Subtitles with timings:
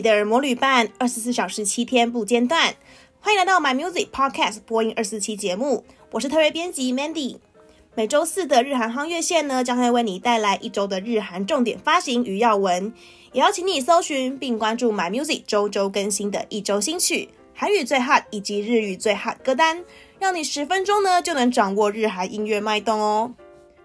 [0.00, 2.74] 你的耳膜旅伴，二十四小时七天不间断。
[3.20, 7.36] 欢迎来到 My Music Podcast 播音二四期节目，我是特约编辑 Mandy。
[7.94, 12.94] 每周四的日韩夯月线呢，将会为你带来一周的日韩重点发行与要闻，
[13.32, 19.84] 也邀请你搜寻并关注 My Music 周周更新的一周新曲、韩语最 hot 以及日语最 hot 歌单，
[20.18, 23.34] 让你十分钟呢就能掌握日韩音乐脉动哦。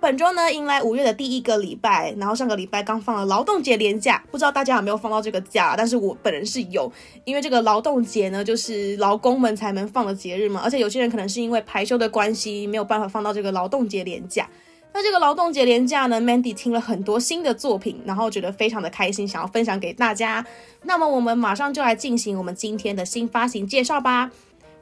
[0.01, 5.73] 本周呢，迎来五月的第一个礼拜，然后上个礼拜刚放了劳动节连假，不知道大家有没有放到这个假？
[5.75, 6.91] 但是我本人是有，
[7.23, 14.47] 因为这个劳动节呢，就是劳工们才能放的节日嘛，而且有些人可能是因为排休的关系，没有办法放到这个劳动节连假。
[14.93, 20.45] 那这个劳动节连假呢，Mandy 听了很多新的作品，然后觉得非常的开心，想要分享给大家。
[20.83, 24.29] 那么我们马上就来进行我们今天的新发行介绍吧。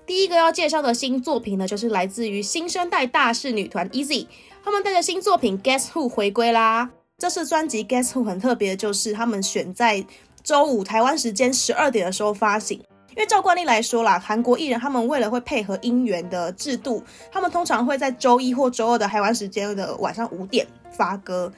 [0.06, 4.28] 第一个要介绍的新作品呢，就是来自于新生代大势女团 Easy。
[4.64, 6.90] 他们带着新作品《Guess Who》回归啦！
[7.18, 10.04] 这次专辑《Guess Who》很特别就是，他们选在
[10.42, 12.82] 周五台湾时间十二点的时候发行。
[13.10, 21.52] 因为照惯例来说啦，韩国艺人他们为了会配合音源的制度，他们通常会在周一或周二的台湾时间的晚上五点发歌。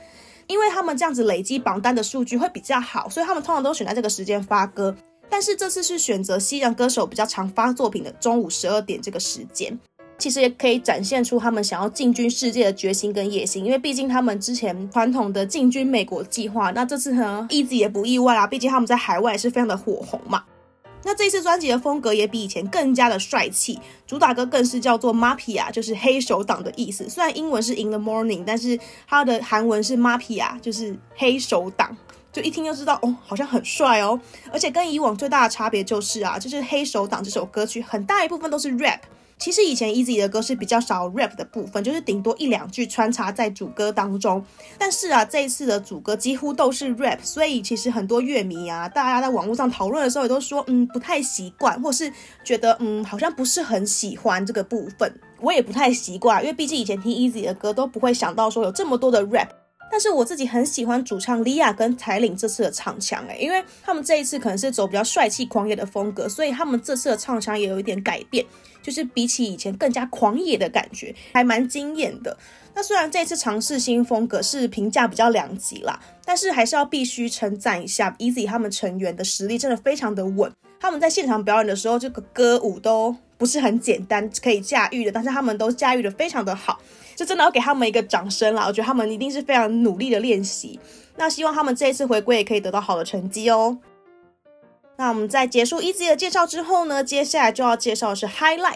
[0.48, 4.96] 因为他们这样子累积榜单的数据会比较好，所以他们通常都选在这个时间发歌。
[5.30, 9.80] 但是这次是选择西洋歌手比较常发作品的中午十二点这个时间。
[10.18, 20.44] 其实也可以展现出他们想要进军世界的决心跟野心，因为毕竟他们之前传统的进军美国计划，那这次呢一直也不意外啦，毕竟他们在海外是非常的火红嘛。
[21.04, 27.08] 那这次专辑的风格也比以前更加的帅气，主打歌更是叫做 Mafia，就是黑手党的意思。
[27.08, 31.96] 虽然英文是 In the Morning，但是它的韩文是 Mafia，就是黑手党，
[32.34, 34.20] 就一听就知道哦，好像很帅哦。
[34.52, 39.02] 而且跟以往最大的差别就是啊，就是黑手党这首歌曲很大一部分都是 rap。
[39.38, 44.44] 其实以前 EZ 的歌是比较少 rap 的部分，就是顶多一两句穿插在主歌当中。
[44.78, 52.12] 但是啊，这一次的主歌几乎都是 rap，所以其实很多乐迷啊，大家在网络上讨论的时候也都说，嗯，不太习惯，或是
[52.44, 55.14] 觉得，嗯，好像不是很喜欢这个部分。
[55.42, 59.50] 我也不太习惯，因为毕竟以前听 EZ 的歌都不会想到说有这么多的 rap。
[59.96, 68.46] 但是我自己很喜欢主唱 Lia 跟彩领这次的唱腔，诶，因为他们这一次可能是走比较帅气狂野的风格，所以他们这次的唱腔也有一点改变。
[68.84, 72.38] 就是比起以前更加狂野的感觉，还蛮惊艳的。
[72.74, 80.52] 那虽然这次尝试新风格是评价比较两极啦，但是还是要必须称赞一下 EZ 他们成员的实力真的非常的稳。
[80.78, 86.80] 他们在现场表演的时候，这个歌舞都不是很简单可以驾驭的，但是他们都驾驭的非常的好，
[87.16, 88.66] 就真的要给他们一个掌声啦！
[88.68, 90.80] 我觉得他们一定是非常努力的练习。
[91.18, 93.78] 那希望他们这一次回归也可以得到好的成绩哦。
[94.98, 98.76] 那我们在结束 EZ 的介绍之后呢，接下来就要介绍的是 Highlight。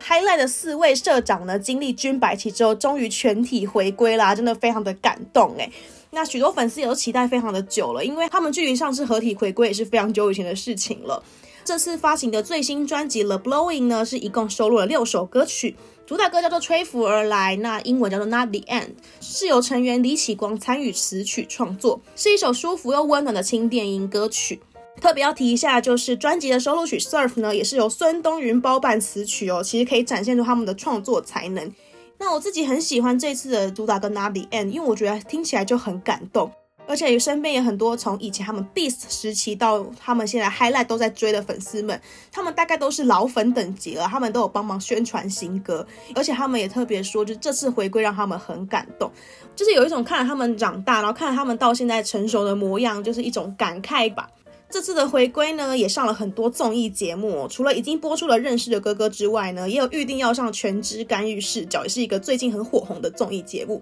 [0.00, 5.72] Highlight 的四位社长呢，经历军白旗之后，终于全体回归啦，真的非常的感动诶。
[6.10, 11.22] 那许多粉丝也都期待非常的久了，因为他们距离上次合体回归也是非常久以前的事情了。
[11.66, 15.74] 这次发行的最新专辑《The Blowing》呢，是一共收录了六首歌曲，
[16.06, 18.84] 主打歌叫做《吹拂而来》，那英文叫做《Not the End》，
[19.20, 24.60] 是由成员李启光参与词曲创作，是一首舒服又温暖的轻电音歌曲。
[25.00, 31.74] 特别要提一下，就是专辑的收录曲《Surf》呢，也是由孙东云包办词曲哦，其实可以展现出他们的创作才能。
[32.18, 36.52] 那我自己很喜欢这次的主打歌《Not the End》，因为我觉得听起来就很感动，
[36.86, 49.10] 而且身边也很多从以前他们 Beast 时期到他们现在 Highlight 都在追的粉丝们，他们大概都是老粉等级了，他们都有帮忙宣传新歌，而且他们也特别说，就这次回归让他们很感动，
[49.54, 54.28] 就是有一种看着他们长大，然后看着他们到现在成熟的模样，就是一种感慨吧。
[54.68, 57.46] 这次的回归呢，也上了很多综艺节目。
[57.48, 63.80] 除了已经播出了《认识的哥哥》之外呢，也有预定要上《全知干预视角》，也是一个最近很火红的综艺节目。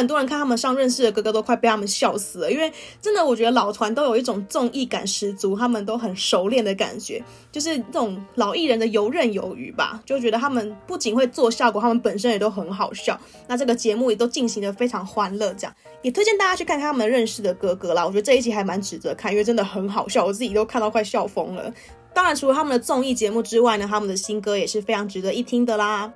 [0.00, 2.72] 很多人看他们上《认识的哥哥》都快被他们笑死了，因为
[3.02, 7.22] 真的我觉得老团都有一种综艺感十足，他们都很熟练的感觉，
[7.52, 10.02] 就是这种老艺人的游刃有余吧。
[10.06, 13.20] 就觉得他们不仅会做效果，他们本身也都很好笑。
[13.46, 18.06] 那这个节目也都进行得非常欢乐，这样也推荐大家去看看他们《认识的哥哥》啦。
[18.06, 21.70] 我觉得这一集还蛮值得看，因为真的很好笑，我自己都看到快笑疯了。
[22.14, 26.10] 当然，除了他们的综艺节目之外呢，他们的新歌也是非常值得一听的啦。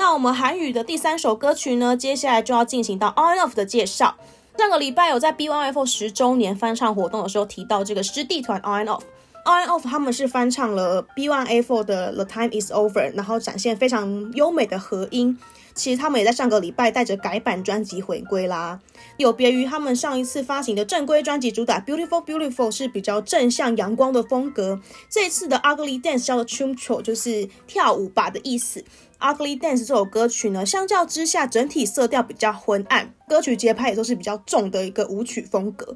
[0.00, 4.14] 那我们韩语的第三首歌曲呢，接下来就要进行到 On Off 的介绍。
[4.56, 9.02] 上个礼拜有在 B1A4 十周年翻唱活动的时候提到这个师弟团 On Off。
[9.44, 15.38] On Off 他们是翻唱了 B1A4 的 The Time Is Over，然后展现非常优美的和音。
[15.74, 18.80] 其实他们也在上个礼拜带着改版专辑回归啦，
[19.16, 28.84] 有别于他们上一次发行的正规专辑主打 Beautiful Beautiful 是比较正向阳光的风格，这一次的 Ugly Dance 叫做 Chumcho 就是跳舞吧的意思。
[29.20, 35.94] Ugly Dance 这首歌曲呢，相较之下整体色调比较昏暗，歌曲节拍也都是比较重的一个舞曲风格。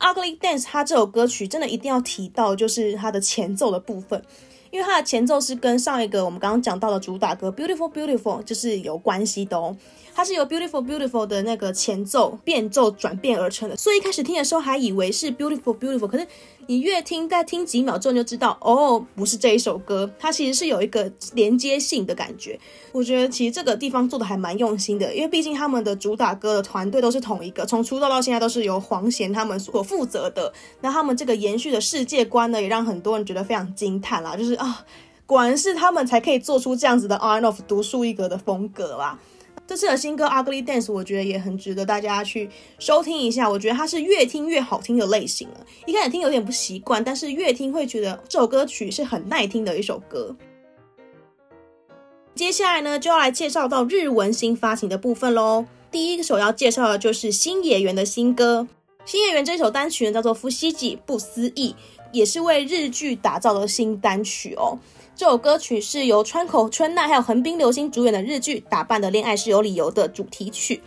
[0.00, 4.22] Ugly Dance，它这首歌曲真的一定要提到，就是它的前奏的部分，
[4.70, 9.76] 因为它的前奏是跟上一个我们刚刚讲到的主打歌 Beautiful Beautiful 就是有关系的哦。
[10.16, 16.26] 它是由 Beautiful Beautiful 的那个前奏变奏转变而成的，所以一开始听的时候还以为是 Beautiful Beautiful，可是
[16.68, 22.58] 你越听再听几秒之后你就知道，哦，不是这一首歌，它其实是有一个连接性的感觉。
[22.92, 30.50] 我觉得其实这个地方做的还蛮用心的，因为毕竟他们的主打歌的团队都是同一个，从出道到现在都是由黄贤他们所负责的。
[30.80, 34.82] 那他们这个延续的世界观呢，也让很多人觉得非常惊叹啦，就是啊，
[35.26, 39.18] 果然是他们才可以做出这样子的 on-off 独树一格的风格啦。
[39.66, 42.48] 这次的新歌《Ugly Dance》，我觉得也很值得大家去
[42.78, 43.50] 收听一下。
[43.50, 45.66] 我觉得它是越听越好听的类型了。
[45.86, 50.36] 一开始听有点不习惯，但是越听会觉得这首歌曲是很耐听的一首歌。
[52.36, 55.66] 接下来呢，就要来介绍到日文新发行的部分喽。
[55.90, 58.68] 第一首要介绍的就是新野源的新歌。
[59.04, 60.72] 新野源这首单曲呢，叫做《不思议》，
[61.04, 61.74] 不思议，
[62.12, 64.78] 也是为日剧打造的新单曲哦。
[65.16, 70.82] 这首歌曲是由川口春奈还有横滨流星主演的日剧《打扮的恋爱是有理由的》主题曲。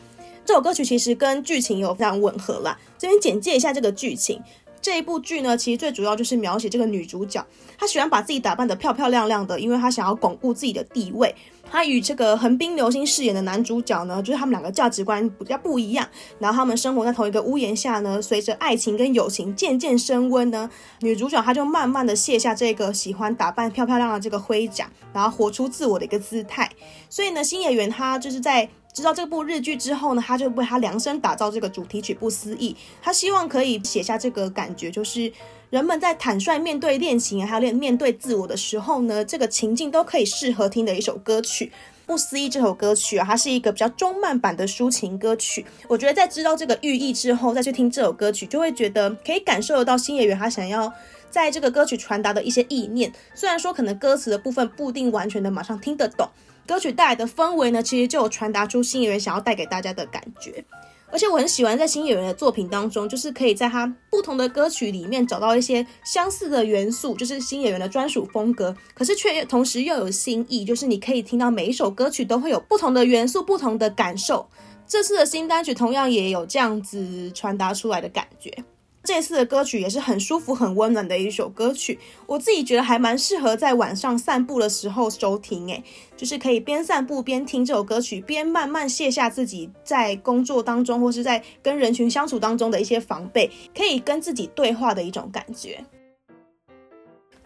[0.45, 2.77] 这首歌曲其实跟剧情有非常吻合啦。
[2.95, 4.39] 这边简介一下这个剧情。
[4.81, 7.45] 这一部剧呢，其实最主要就是描写这个女主角，
[7.77, 11.35] 她喜欢把自己打扮得漂漂亮亮的，因为她想要巩固自己的地位。
[11.71, 16.07] 她与这个横滨流星饰演的男主角呢，就是他们两个价值观比较不一样。
[16.39, 20.69] 然后他们生活在同一个屋檐下呢，随着爱情跟友情渐渐升温呢，
[21.01, 26.69] 女主角她就慢慢的卸下这个喜欢打扮漂漂亮亮的这个盔甲，然后活出自我的一个姿态。
[27.09, 28.69] 所以呢，新野源她就是在。
[28.93, 35.31] 知道这部日剧之后呢，他就为他量身打造这个主题曲《不思议》，他希望可以写下这个感觉，就是
[35.69, 41.65] 人们在坦率面对恋情，还有面对自我的时候呢，这个情境都可以适合听的一首歌曲。
[42.11, 45.63] 《不思议》这首歌曲啊，它是一个比较中慢版的抒情歌曲。
[45.87, 50.91] 我觉得在知道这个寓意之后，再去听这首歌曲，就会觉得可以感受得到星野源他想要
[51.29, 53.11] 在这个歌曲传达的一些意念。
[53.35, 56.27] 虽然说可能歌词的部分不一定完全的马上听得懂。
[56.67, 60.63] 歌曲带来的氛围呢，其实就有传达出新演员想要带给大家的感觉。
[61.11, 68.75] 而且我很喜欢在新演员的作品当中，就是可以在他不同的歌曲里面找到一些相似的元素，就是新演员的专属风格。
[68.93, 74.47] 可是却同时又有新意，就是你可以听到每一首歌曲都会有不同的元素、不同的感受。
[74.87, 78.63] 这次的新单曲同样也有这样子传达出来的感觉。
[79.09, 81.97] 这次的歌曲也是很舒服、很温暖的一首歌曲，
[82.27, 85.83] 我自己觉得还蛮适合在晚上散步的时候收听，诶，
[86.15, 95.83] 就是可以边散步边听这首歌曲，边慢慢卸下自己在工作当中或是在跟人群相处当中的一些防备，可以跟自己对话的一种感觉。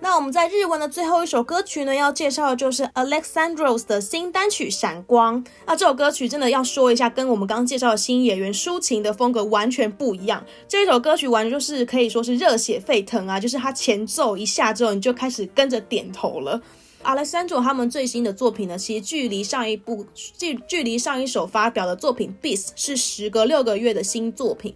[0.03, 5.41] 那我们在日文的最后一首歌曲呢，要介绍的就是 Alexandros 的新单曲《闪光》。
[5.65, 10.45] 那这首歌曲真的要说一下，跟我们刚介绍的新演员抒情的风格完全不一样。
[10.67, 13.39] 这一首歌曲完全就是可以说是热血沸腾啊！
[13.39, 16.61] 就是它前奏一下之后，你就开始跟着点头了。
[17.05, 24.75] Alexandros 他们最新的作品呢，其实距离上一部距距离上一首发表的作品《Beast》是时隔六个月的新作品。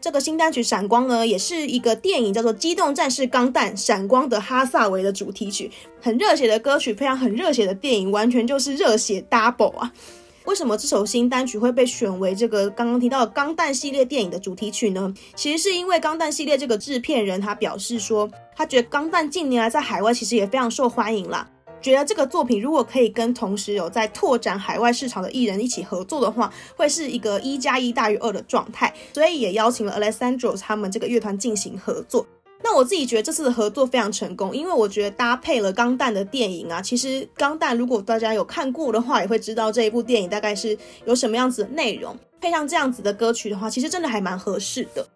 [0.00, 5.70] 这个新单曲《闪光》呢，也是一个电影叫做《机动战士钢弹：闪光的哈萨维》的主题曲，
[6.00, 9.92] 很热血的歌曲，非常很热血的电影，完全就是热血 double 啊！
[10.46, 15.12] 为什么这首新单曲会被选为这个刚刚提到的钢弹系列电影的主题曲呢？
[15.36, 21.46] 其实是因为钢弹系列这个制片人他表示说，他觉得钢弹近年来在海外其实也非常受欢迎啦。
[21.80, 32.26] 觉得这个作品如果可以跟同时有在拓展海外市场的艺人一起合作的话，会是一个一加一大于二的状态，所以也邀请了 Alexandros 他们这个乐团进行合作。
[32.62, 45.08] 那我自己觉得这次的合作非常成功，因为我觉得搭配了《钢弹》的电影啊，其实《钢弹》如果大家有看过的话，也会知道这一部电影大概是有什么样子的内容，配上这样子的歌曲的话，其实真的还蛮合适的。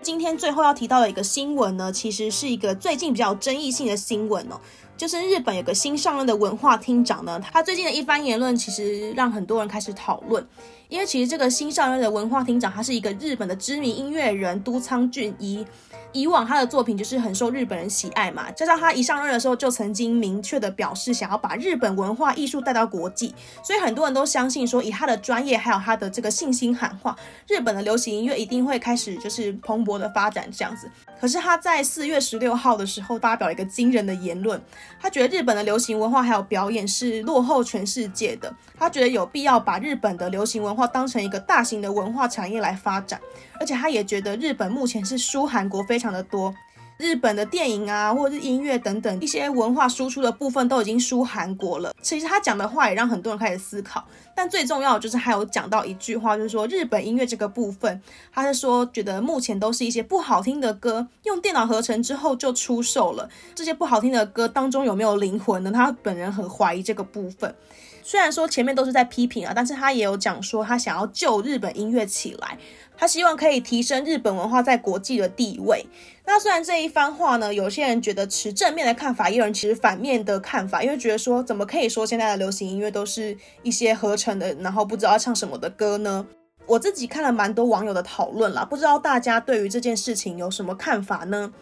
[0.00, 4.58] 今天最后要提到的一个新闻呢，其实是一个最近比较争议性的新闻哦。
[5.02, 10.46] 就是日本有个新上任的文化厅长呢，他最近的一番言论，其实让很多人开始讨论。
[10.92, 15.66] 因为其实这个新上任的文化厅长，他是一个日本的知名音乐人都仓俊一。
[16.12, 23.34] 以往他的作品就是很受日本人喜爱嘛，加上他一上任的时候就曾经明确的表示想要把日本文化艺术带到国际，
[23.64, 27.16] 所以很多人都相信说，以他的专业还有他的这个信心喊话，
[27.48, 30.86] 日本的流行音乐一定会开始就是蓬勃的发展这样子。
[31.18, 34.60] 可是他在四月十六号的时候发表了一个惊人的言论，
[35.00, 43.20] 他觉得日本的流行文化还有表演是落后全世界的，他觉得有必要把日本的流行文化当成一个大型的文化产业来发展。
[43.58, 46.52] 而且他也觉得日本目前是输韩国非常的多，
[46.98, 51.94] 日本的电影啊，或者是音乐等等一些文化输出的部分都已经输韩国了。
[52.02, 54.04] 其实他讲的话也让很多人开始思考。
[54.34, 58.00] 但最重要就是还有讲到一句话，就是说日本音乐这个部分，
[58.32, 63.28] 他是说觉得目前都是一些不好听的歌，用电脑合成之后就出售了。
[63.54, 65.70] 这些不好听的歌当中有没有灵魂呢？
[65.70, 67.54] 他本人很怀疑这个部分。
[68.02, 72.58] 虽然说前面都是在批评啊，但是他也有讲说他想要救日本音乐起来，
[72.96, 75.86] 他希望可以提升日本文化在国际的地位。
[76.26, 86.26] 那虽然这一番话呢，有些人觉得持正面的看法，也有人持反面的看法，因为觉得说怎么可以说现在的流行音乐都是一些合成的，然后不知道唱什么的歌呢？
[86.66, 91.52] 我自己看了蛮多网友的讨论啦，不知道大家对于这件事情有什么看法呢？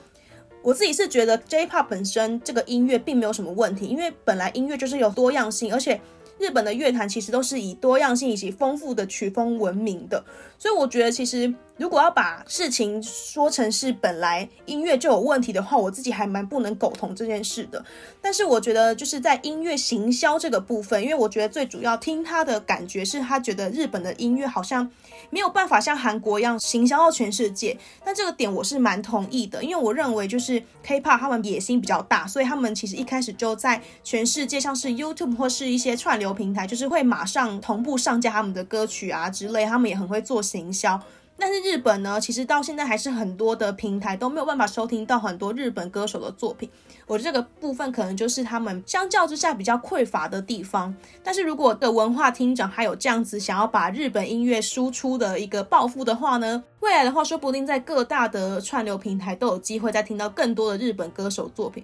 [0.63, 6.01] 我自己是觉得 J-Pop 本身这个音乐并没有什么问题，因为本来音乐就是有多样性，而且。
[6.41, 10.25] 日本的乐坛其实都是以多样性以及丰富的曲风闻名的，
[10.59, 17.85] 所以我觉得其实如果要把事情说成是本来音乐就有问题的话，我自己还蛮不能苟同这件事的。
[18.23, 24.91] 但是我觉得就是在音乐行销这个部分，因为我觉得最主要听他的感觉是他觉得日本的音乐好像
[25.29, 27.77] 没有办法像韩国一样行销到全世界。
[28.03, 36.30] 但这个点我是蛮同意的，因为我认为就是 K-pop 他们野心比较大，所以他们其实一开始就在全世界像是 YouTube 或是一些串流。
[36.33, 41.01] 平台就是会马上同步上架他们的歌曲啊之类，他们也很会做行销。
[41.43, 46.69] 但是日本呢，其实到现在还是很多的平台都没有办法收听到很多日本歌手的作品。
[47.07, 50.95] 我觉得这个部分可能就是他们相较之下比较匮乏的地方。
[51.25, 61.83] 但是如果的文化厅长还有这样子想要把日本音乐输出的一个抱负的话呢，未来的话说不定在各大的串流平台都有机会再听到更多的日本歌手作品。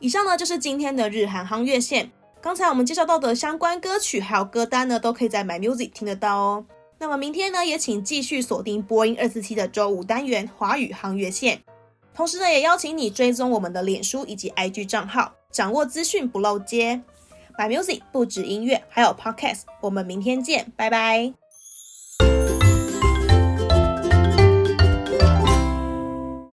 [0.00, 2.10] 以上呢就是今天的日韩夯乐线。
[2.42, 6.66] 刚才我们介绍到的相关歌曲还有歌单呢，都可以在 My Music 听得到哦。
[6.98, 11.62] 那么明天呢，也请继续锁定播音二四七的周五单元华语航越线。
[12.12, 17.00] 同时呢，也邀请你追踪我们的脸书以及 IG 账号，掌握资讯不漏接。
[17.56, 19.62] My Music 不止音乐，还有 Podcast。
[19.80, 21.41] 我们明天见，拜拜。